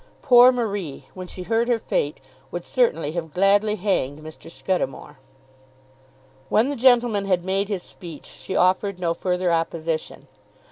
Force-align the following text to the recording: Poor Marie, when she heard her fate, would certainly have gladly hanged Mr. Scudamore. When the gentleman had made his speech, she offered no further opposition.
Poor 0.23 0.51
Marie, 0.51 1.07
when 1.13 1.27
she 1.27 1.43
heard 1.43 1.67
her 1.67 1.77
fate, 1.77 2.19
would 2.49 2.65
certainly 2.65 3.11
have 3.11 3.35
gladly 3.35 3.75
hanged 3.75 4.19
Mr. 4.21 4.49
Scudamore. 4.49 5.19
When 6.49 6.69
the 6.69 6.75
gentleman 6.75 7.25
had 7.25 7.45
made 7.45 7.69
his 7.69 7.83
speech, 7.83 8.25
she 8.25 8.55
offered 8.55 8.99
no 8.99 9.13
further 9.13 9.51
opposition. 9.53 10.27